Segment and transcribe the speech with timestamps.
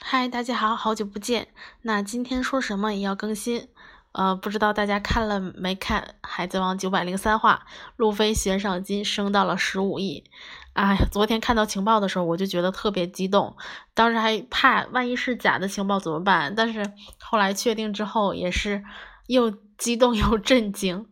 [0.00, 1.48] 嗨，大家好，好久不见。
[1.82, 3.68] 那今天说什么也要更新。
[4.12, 7.64] 呃，不知道大家看了没看《海贼王》九百零三话，
[7.96, 10.24] 路飞悬赏金升到了十五亿。
[10.72, 13.56] 哎呀，昨天看到情报的时候，我就觉得特别激动，
[13.94, 16.54] 当时还怕万一是假的情报怎么办？
[16.54, 16.84] 但是
[17.20, 18.84] 后来确定之后，也是
[19.26, 21.06] 又激动又震惊。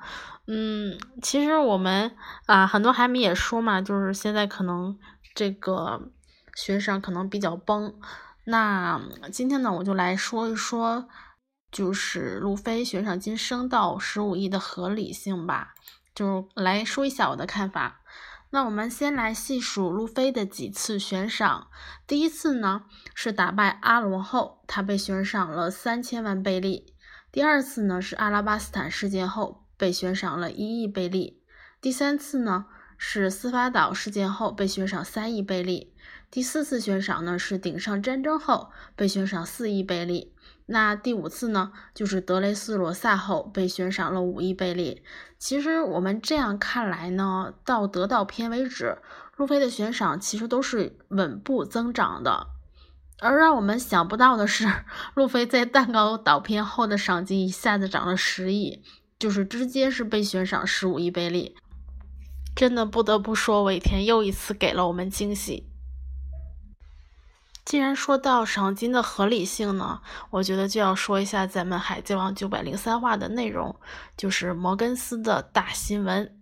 [0.46, 4.98] 嗯，其实我们啊，很多海迷也说嘛，就是现在可能
[5.34, 6.10] 这个
[6.54, 7.94] 悬赏可能比较崩。
[8.45, 9.00] 那
[9.32, 11.08] 今天呢，我就来说一说。
[11.71, 15.72] 就是路飞悬赏金升到十五亿的合理性吧，
[16.14, 18.02] 就来说一下我的看法。
[18.50, 21.68] 那我们先来细数路飞的几次悬赏。
[22.07, 22.82] 第一次呢
[23.14, 26.94] 是打败阿罗后，他被悬赏了三千万贝利。
[27.32, 31.43] 第二次呢是阿拉巴斯坦事件后，被悬赏了一亿贝利。
[31.80, 32.66] 第三次呢
[33.05, 35.92] 是司法岛事件后，被悬赏三亿贝利。
[36.30, 40.33] 第四次悬赏呢是顶上战争后，被悬赏四亿贝利。
[40.66, 45.02] 那第五次呢，就是德雷斯罗萨后被悬赏了五亿贝利。
[45.36, 48.98] 其实我们这样看来呢，到得到篇为止，
[49.36, 52.46] 路飞的悬赏其实都是稳步增长的。
[53.18, 54.72] 而让我们想不到的是，
[55.14, 58.80] 路飞在蛋糕岛篇后的赏金一下子涨了十亿，
[59.18, 61.56] 就是直接是被悬赏十五亿贝利。
[62.55, 65.69] 真的不得不说，尾田又一次给了我们惊喜。
[67.64, 73.77] 既然说到赏金的合理性呢，我觉得就要说一下咱们《海贼王》九百零三话的内容，
[74.17, 76.39] 就是摩根斯的大新闻。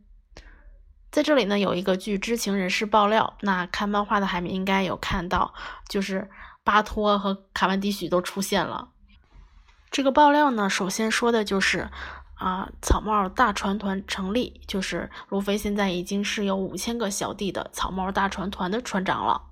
[1.10, 5.52] 在这里呢，有一个据知情人士爆料，那看漫画的海绵应该有看到，
[5.88, 6.30] 就是
[6.64, 8.88] 巴托和卡文迪许都出现了。
[9.90, 11.90] 这个爆料呢，首先说的就是
[12.40, 19.42] 啊，草帽大船团成立，就是路飞现在已经是有五千个小弟的草帽大船团的船长了。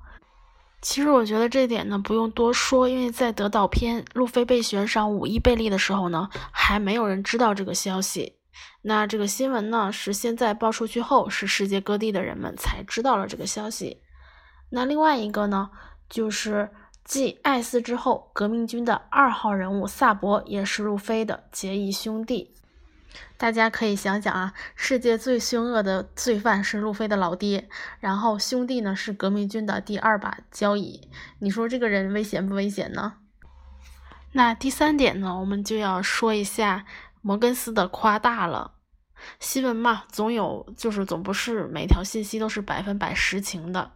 [0.80, 8.36] 其实我觉得这点呢不用多说，因为在得岛篇路飞被悬赏五亿贝利的时候呢，还没有人知道这个消息。
[8.80, 14.00] 那这个新闻呢是现在爆出去后，是世界各地的人们才知道了这个消息。
[14.70, 15.68] 那另外一个呢，
[16.08, 16.70] 就是
[17.04, 22.54] 继艾斯之后，革命军的二号人物萨博也是路飞的结义兄弟。
[23.36, 27.68] 大家可以想想啊，世界最凶恶的罪犯是路飞的老爹，
[28.00, 31.08] 然后兄弟呢是革命军的第二把交椅，
[31.38, 33.14] 你说这个人危险不危险呢？
[34.32, 36.84] 那第三点呢，我们就要说一下
[37.22, 38.72] 摩根斯的夸大了。
[39.40, 43.92] 新闻嘛，总有就是总不是每条信息都是百分百实情的。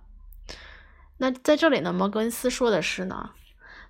[1.19, 3.31] 那在这里呢，摩根斯说的是呢，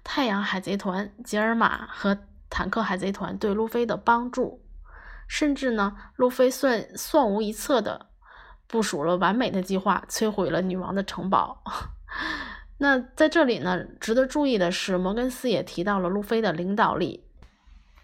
[0.02, 2.18] 太阳海贼团、吉尔玛和
[2.50, 4.61] 坦克海贼团对路飞的帮助。
[5.32, 8.08] 甚至呢，路飞算算无一策的
[8.66, 11.64] 部署了完美的计划，摧毁了女王的城堡。
[12.76, 17.24] 那在这里呢，值得注意的是，摩根斯也提到了路飞的领导力。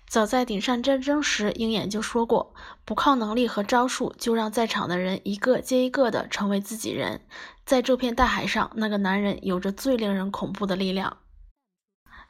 [0.07, 2.55] 早在顶上战争时，鹰眼就说过，
[2.87, 7.21] 不靠能力和招数，就让在场的人一个接一个的成为自己人。
[7.67, 11.19] 在这片大海上，那个男人有着最令人恐怖的力量。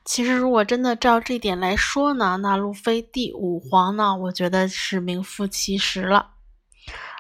[0.09, 6.31] 其实，如果真的照这点来说呢，那路飞第五皇呢，我觉得是名副其实了。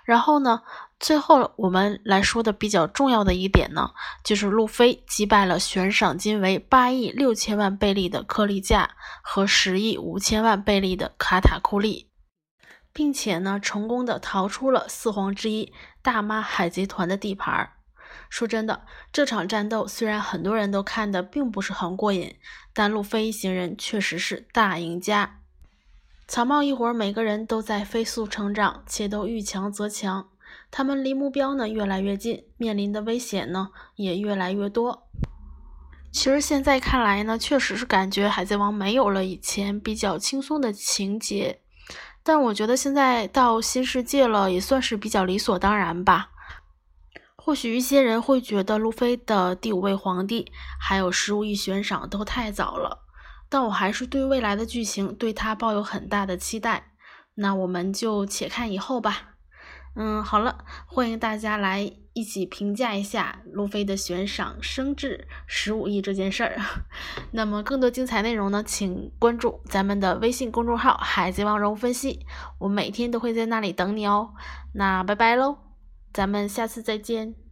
[0.06, 0.62] 然后呢，
[0.98, 3.91] 最后我们来说的比较重要的一点呢，
[4.25, 8.88] 就是路飞击败了悬赏金为八亿六千万贝利的克利加
[9.21, 12.09] 和十亿五千万贝利的卡塔库利，
[12.94, 17.72] 并且呢，成功的逃出了四皇之一大妈海贼团的地盘儿。
[18.28, 22.37] 说真的，这场战斗虽然很多人都看的并不是很过瘾，
[22.72, 25.41] 但路飞一行人确实是大赢家。
[26.27, 30.28] 草帽一伙每个人都在飞速成长，且都遇强则强。
[30.71, 35.09] 他们离目标呢越来越近，面临的危险呢也越来越多。
[36.12, 41.60] 其实现在看来呢，确实是感觉海贼王没有了以前比较轻松的情节，
[42.22, 46.31] 但我觉得现在到新世界了，也算是比较理所当然吧。
[47.48, 53.06] 或许一些人会觉得路飞的第五位皇帝还有十五亿悬赏都太早了，
[53.48, 56.92] 但我还是对未来的剧情对他抱有很大的期待。
[57.36, 59.36] 那我们就且看以后吧。
[59.97, 66.60] 嗯，好了，欢迎大家来一起评价一下路飞的悬赏升至十五亿这件事儿。
[67.33, 72.27] 那么更多精彩内容呢，请关注咱们的微信公众号“海贼王人物分析”，
[72.60, 74.34] 我每天都会在那里等你哦。
[74.74, 75.67] 那拜拜喽。
[76.13, 77.47] 咱们下次再见。